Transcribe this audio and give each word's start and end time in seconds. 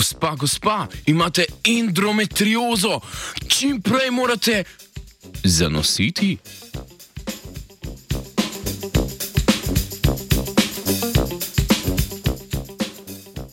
Gospa, 0.00 0.34
gospa, 0.34 0.86
imate 1.06 1.44
endometriozo, 1.64 3.00
čim 3.48 3.82
prej 3.82 4.10
morate 4.10 4.64
zanositi. 5.44 6.36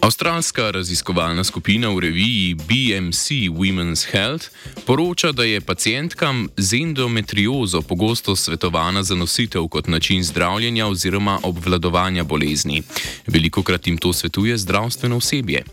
Avstralska 0.01 0.71
raziskovalna 0.71 1.43
skupina 1.43 1.89
v 1.89 1.99
reviji 1.99 2.53
BMC 2.53 3.51
Women's 3.51 4.07
Health 4.11 4.45
poroča, 4.85 5.31
da 5.31 5.43
je 5.43 5.61
pacijentkam 5.61 6.47
z 6.57 6.73
endometriozo 6.73 7.81
pogosto 7.81 8.35
svetovana 8.35 9.03
za 9.03 9.15
nositev 9.15 9.67
kot 9.67 9.87
način 9.87 10.23
zdravljenja 10.23 10.87
oziroma 10.87 11.39
obvladovanja 11.43 12.23
bolezni. 12.23 12.83
Veliko 13.27 13.63
krat 13.63 13.87
jim 13.87 13.97
to 13.97 14.13
svetuje 14.13 14.57
zdravstveno 14.57 15.17
osebje. 15.17 15.63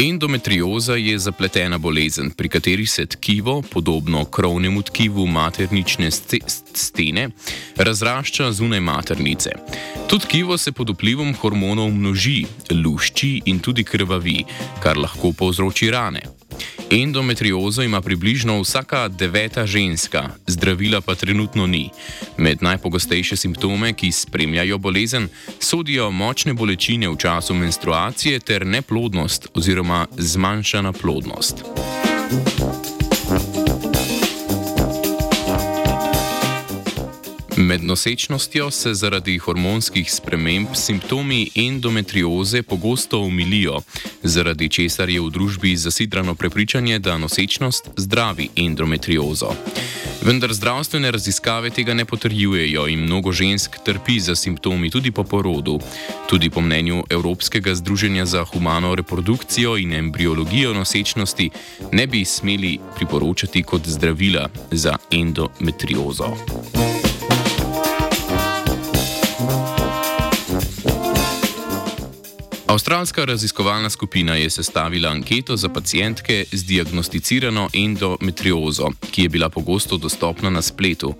Endometrioza 0.00 0.94
je 0.94 1.18
zapletena 1.18 1.78
bolezen, 1.78 2.30
pri 2.30 2.48
kateri 2.48 2.86
se 2.86 3.06
tkivo, 3.06 3.62
podobno 3.62 4.24
krovnemu 4.24 4.82
tkivu 4.82 5.26
maternične 5.26 6.10
stene, 6.74 7.28
razrašča 7.76 8.52
zunaj 8.52 8.80
maternice. 8.80 9.50
To 10.08 10.18
tkivo 10.18 10.58
se 10.58 10.72
pod 10.72 10.90
vplivom 10.90 11.34
hormonov 11.34 11.90
množi, 11.90 12.44
lušči 12.84 13.42
in 13.44 13.58
tudi 13.58 13.84
krvavi, 13.84 14.44
kar 14.82 14.98
lahko 14.98 15.32
povzroči 15.32 15.90
rane. 15.90 16.39
Endometriozo 16.92 17.82
ima 17.82 18.00
približno 18.00 18.60
vsaka 18.60 19.08
deveta 19.08 19.66
ženska, 19.66 20.28
zdravila 20.46 21.00
pa 21.00 21.14
trenutno 21.14 21.66
ni. 21.66 21.90
Med 22.36 22.62
najpogostejše 22.62 23.36
simptome, 23.36 23.92
ki 23.92 24.12
spremljajo 24.12 24.78
bolezen, 24.78 25.28
sodijo 25.58 26.10
močne 26.10 26.54
bolečine 26.54 27.08
v 27.08 27.16
času 27.16 27.54
menstruacije 27.54 28.40
ter 28.40 28.66
neplodnost 28.66 29.48
oziroma 29.54 30.06
zmanjšana 30.16 30.92
plodnost. 30.92 31.64
Med 37.70 37.84
nosečnostjo 37.84 38.70
se 38.70 38.94
zaradi 38.94 39.38
hormonskih 39.38 40.12
sprememb 40.12 40.68
simptomi 40.74 41.50
endometrioze 41.54 42.62
pogosto 42.62 43.18
umilijo, 43.18 43.78
zaradi 44.22 44.68
česar 44.68 45.10
je 45.10 45.20
v 45.20 45.30
družbi 45.30 45.76
zasidrano 45.76 46.34
prepričanje, 46.34 46.98
da 46.98 47.18
nosečnost 47.18 47.88
zdravi 47.96 48.48
endometriozo. 48.56 49.52
Vendar 50.22 50.54
zdravstvene 50.54 51.10
raziskave 51.10 51.70
tega 51.70 51.94
ne 51.94 52.04
potrjujejo 52.04 52.88
in 52.88 53.04
mnogo 53.06 53.32
žensk 53.32 53.78
trpi 53.84 54.18
za 54.20 54.34
simptomi 54.36 54.90
tudi 54.90 55.10
po 55.10 55.24
porodu. 55.24 55.78
Tudi 56.28 56.50
po 56.50 56.60
mnenju 56.60 57.04
Evropskega 57.10 57.74
združenja 57.74 58.26
za 58.26 58.44
humano 58.44 58.94
reprodukcijo 58.94 59.76
in 59.76 59.92
embriologijo 59.92 60.74
nosečnosti 60.74 61.50
ne 61.92 62.06
bi 62.06 62.24
smeli 62.24 62.78
priporočati 62.96 63.62
kot 63.62 63.86
zdravila 63.86 64.48
za 64.70 64.96
endometriozo. 65.10 66.34
Avstralska 72.70 73.24
raziskovalna 73.24 73.90
skupina 73.90 74.34
je 74.34 74.50
sestavila 74.50 75.10
anketo 75.10 75.56
za 75.56 75.68
pacijentke 75.68 76.44
z 76.52 76.64
diagnosticirano 76.64 77.68
endometriozo, 77.74 78.90
ki 79.10 79.22
je 79.22 79.28
bila 79.28 79.48
pogosto 79.48 79.96
dostopna 79.96 80.50
na 80.50 80.62
spletu. 80.62 81.14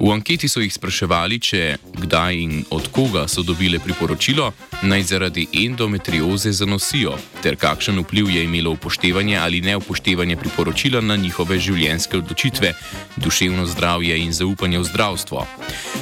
V 0.00 0.12
anketi 0.12 0.48
so 0.48 0.60
jih 0.62 0.70
spraševali, 0.72 1.40
če, 1.40 1.76
kdaj 2.04 2.38
in 2.38 2.64
od 2.70 2.86
koga 2.94 3.24
so 3.28 3.42
dobile 3.42 3.80
priporočilo, 3.82 4.52
naj 4.82 5.02
zaradi 5.02 5.46
endometrioze 5.64 6.52
zanosijo, 6.52 7.16
ter 7.42 7.56
kakšen 7.56 7.98
vpliv 7.98 8.30
je 8.30 8.44
imelo 8.44 8.70
upoštevanje 8.70 9.36
ali 9.38 9.60
neupoštevanje 9.60 10.36
priporočila 10.36 11.00
na 11.00 11.16
njihove 11.16 11.58
življenjske 11.58 12.22
odločitve, 12.22 12.74
duševno 13.16 13.66
zdravje 13.66 14.22
in 14.22 14.32
zaupanje 14.32 14.78
v 14.78 14.84
zdravstvo. 14.84 15.46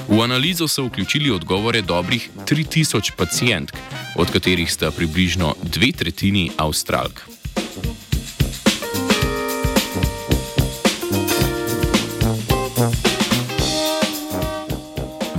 V 0.08 0.20
analizo 0.20 0.68
so 0.68 0.84
vključili 0.84 1.30
odgovore 1.30 1.82
dobrih 1.82 2.30
3000 2.44 3.16
pacijentk 3.16 3.76
od 4.16 4.30
katerih 4.30 4.72
sta 4.72 4.90
približno 4.90 5.54
dve 5.62 5.92
tretjini 5.92 6.50
Avstralk. 6.56 7.20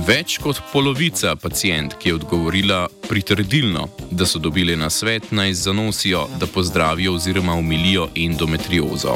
Več 0.06 0.34
kot 0.42 0.58
polovica 0.72 1.36
pacijentk 1.36 2.06
je 2.06 2.14
odgovorila 2.14 2.88
pritrdilno, 3.08 3.86
da 4.10 4.26
so 4.26 4.38
dobili 4.38 4.76
na 4.76 4.90
svet 4.90 5.30
naj 5.30 5.52
zanosijo, 5.54 6.26
da 6.40 6.46
pozdravijo 6.46 7.14
oziroma 7.14 7.54
umilijo 7.54 8.08
endometriozo. 8.16 9.14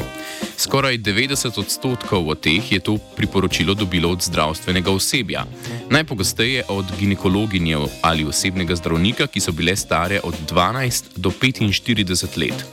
Skoraj 0.57 0.97
90 0.97 1.59
odstotkov 1.59 2.29
od 2.29 2.39
teh 2.41 2.71
je 2.71 2.79
to 2.79 2.97
priporočilo 2.97 3.73
dobilo 3.73 4.09
od 4.09 4.21
zdravstvenega 4.21 4.91
osebja, 4.91 5.45
najpogosteje 5.89 6.63
od 6.67 6.85
ginekologinje 6.99 7.77
ali 8.01 8.25
osebnega 8.25 8.75
zdravnika, 8.75 9.27
ki 9.27 9.39
so 9.39 9.51
bile 9.51 9.75
stare 9.75 10.19
od 10.23 10.33
12 10.49 11.03
do 11.15 11.29
45 11.29 12.37
let. 12.37 12.65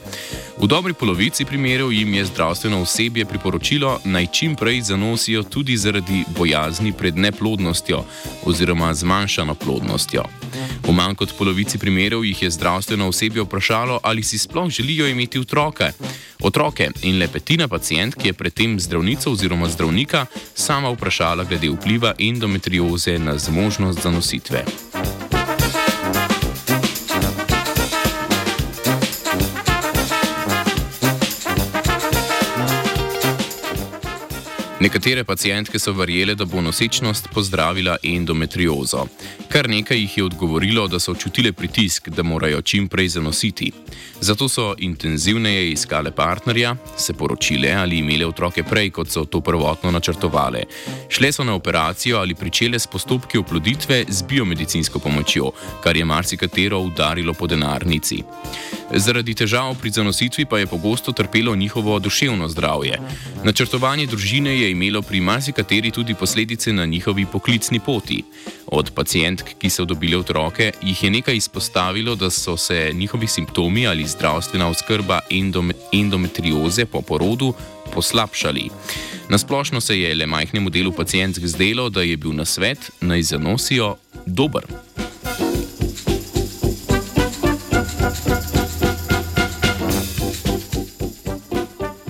V 0.57 0.67
dobri 0.67 0.93
polovici 0.93 1.45
primerov 1.45 1.93
jim 1.93 2.13
je 2.13 2.25
zdravstveno 2.25 2.81
osebje 2.81 3.25
priporočilo 3.25 3.99
naj 4.03 4.27
čim 4.27 4.55
prej 4.55 4.81
zanosijo 4.81 5.43
tudi 5.43 5.77
zaradi 5.77 6.23
bojazni 6.37 6.93
pred 6.93 7.17
neplodnostjo 7.17 8.03
oziroma 8.45 8.93
zmanjšano 8.93 9.55
plodnostjo. 9.55 10.23
V 10.85 10.93
manj 10.93 11.15
kot 11.17 11.33
polovici 11.33 11.79
primerov 11.81 12.25
jih 12.25 12.43
je 12.43 12.49
zdravstveno 12.49 13.07
osebje 13.07 13.43
vprašalo, 13.43 13.99
ali 14.03 14.23
si 14.23 14.37
sploh 14.37 14.69
želijo 14.69 15.07
imeti 15.07 15.39
otroke. 15.39 15.91
Otroke 16.43 16.89
in 17.01 17.17
le 17.17 17.27
petina 17.27 17.67
pacijentk 17.67 18.25
je 18.25 18.33
predtem 18.33 18.79
zdravnico 18.79 19.31
oziroma 19.31 19.69
zdravnika 19.69 20.25
sama 20.53 20.89
vprašala 20.89 21.43
glede 21.43 21.69
vpliva 21.69 22.13
endometrioze 22.19 23.17
na 23.19 23.37
zmožnost 23.37 24.03
zanositve. 24.03 24.84
Nekatere 34.85 35.23
pacijentke 35.23 35.79
so 35.79 35.91
verjele, 35.97 36.35
da 36.35 36.45
bo 36.45 36.61
nosečnost 36.61 37.27
pozdravila 37.33 37.95
endometriozo. 38.03 39.07
Kar 39.49 39.69
nekaj 39.69 39.97
jih 39.97 40.17
je 40.17 40.23
odgovorilo, 40.23 40.83
da 40.87 40.99
so 40.99 41.15
čutile 41.15 41.51
pritisk, 41.53 42.09
da 42.09 42.23
morajo 42.23 42.61
čim 42.61 42.87
prej 42.87 43.07
zanositi. 43.15 43.71
Zato 44.21 44.47
so 44.49 44.75
intenzivneje 44.77 45.71
iskale 45.71 46.11
partnerja, 46.11 46.75
se 46.97 47.13
poročile 47.13 47.71
ali 47.73 47.97
imele 47.97 48.27
otroke 48.27 48.63
prej, 48.63 48.91
kot 48.91 49.09
so 49.09 49.25
to 49.25 49.41
prvotno 49.41 49.91
načrtovale. 49.91 50.63
Šle 51.09 51.31
so 51.31 51.43
na 51.43 51.55
operacijo 51.55 52.17
ali 52.17 52.35
pričele 52.35 52.79
s 52.79 52.87
postopki 52.87 53.37
oploditve 53.37 54.03
z 54.07 54.23
biomedicinsko 54.29 54.99
pomočjo, 54.99 55.51
kar 55.83 55.97
je 55.97 56.05
marsikatero 56.05 56.79
udarilo 56.79 57.33
po 57.33 57.47
denarnici. 57.47 58.21
Zaradi 58.95 59.33
težav 59.35 59.75
pri 59.81 59.91
zanositvi 59.91 60.45
pa 60.45 60.59
je 60.59 60.67
pogosto 60.67 61.11
trpelo 61.11 61.55
njihovo 61.55 61.99
duševno 61.99 62.47
zdravje. 62.49 62.99
Načrtovanje 63.43 64.05
družine 64.05 64.59
je 64.59 64.71
imelo 64.71 65.01
pri 65.01 65.19
marsikateri 65.21 65.91
tudi 65.91 66.13
posledice 66.13 66.73
na 66.73 66.85
njihovi 66.85 67.25
poklicni 67.25 67.79
poti. 67.79 68.23
Od 68.67 68.91
pacijentk, 68.95 69.49
ki 69.59 69.69
so 69.69 69.85
dobile 69.85 70.17
otroke, 70.17 70.71
jih 70.81 71.03
je 71.03 71.09
nekaj 71.11 71.35
izpostavilo, 71.35 72.15
da 72.15 72.29
so 72.29 72.57
se 72.57 72.91
njihovi 72.93 73.27
simptomi 73.27 73.87
ali 73.87 74.07
zdravstvena 74.07 74.69
oskrba 74.69 75.19
endometrioze 75.91 76.85
po 76.85 77.01
porodu 77.01 77.53
poslabšali. 77.93 78.69
Nasplošno 79.29 79.81
se 79.81 79.99
je 79.99 80.15
le 80.15 80.25
majhnemu 80.25 80.69
delu 80.69 80.91
pacijentk 80.91 81.45
zdelo, 81.45 81.89
da 81.89 82.01
je 82.01 82.17
bil 82.17 82.31
na 82.35 82.45
svet 82.45 82.91
naj 83.01 83.21
zanosijo 83.21 83.95
dober. 84.25 84.84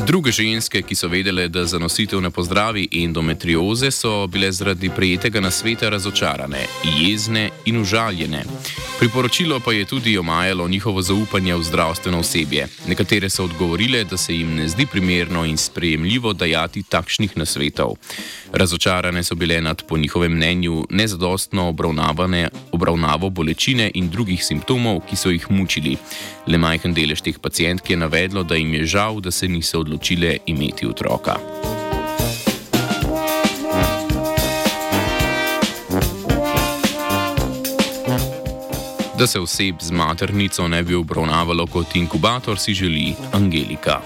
Druge 0.06 0.32
ženske, 0.32 0.82
ki 0.82 0.96
so 0.96 1.08
vedele, 1.08 1.48
da 1.48 1.66
zanositev 1.66 2.22
ne 2.22 2.30
pozdravi 2.30 2.88
endometrioze, 2.92 3.92
so 3.92 4.28
bile 4.28 4.52
zaradi 4.52 4.90
prijetega 4.96 5.42
nasveta 5.42 5.90
razočarane, 5.90 6.68
jezne 7.02 7.50
in 7.66 7.82
užaljene. 7.82 8.44
Priporočilo 9.06 9.60
pa 9.60 9.74
je 9.74 9.86
tudi 9.86 10.18
omajalo 10.18 10.68
njihovo 10.68 11.02
zaupanje 11.02 11.56
v 11.56 11.64
zdravstveno 11.64 12.20
osebje. 12.20 12.68
Nekatere 12.88 13.30
so 13.30 13.44
odgovorile, 13.44 14.04
da 14.04 14.18
se 14.18 14.36
jim 14.36 14.56
ne 14.56 14.68
zdi 14.68 14.86
primerno 14.86 15.46
in 15.46 15.58
sprejemljivo 15.58 16.34
dajati 16.34 16.84
takšnih 16.84 17.38
nasvetov. 17.38 17.92
Razočarane 18.54 19.24
so 19.24 19.36
bile 19.36 19.62
nad 19.62 19.84
po 19.88 19.98
njihovem 19.98 20.32
mnenju 20.32 20.88
nezadostno 20.90 21.76
obravnavo 22.72 23.30
bolečine 23.30 23.92
in 23.94 24.10
drugih 24.10 24.46
simptomov, 24.46 25.00
ki 25.10 25.16
so 25.16 25.30
jih 25.30 25.52
mučili. 25.52 25.98
Le 26.48 26.58
majhen 26.58 26.94
delež 26.94 27.22
teh 27.22 27.38
pacijentk 27.40 27.90
je 27.90 27.98
navedlo, 27.98 28.44
da 28.44 28.56
jim 28.56 28.74
je 28.74 28.86
žal, 28.86 29.22
da 29.22 29.32
se 29.32 29.48
niso 29.48 29.80
odločile 29.80 30.38
imeti 30.46 30.88
otroka. 30.88 31.38
Da 39.20 39.28
se 39.28 39.40
oseb 39.40 39.76
z 39.82 39.92
maternico 39.92 40.68
ne 40.68 40.84
bi 40.84 40.96
obravnavalo 40.96 41.68
kot 41.68 41.96
inkubator, 41.96 42.60
si 42.60 42.74
želi 42.74 43.14
Angelika. 43.34 44.02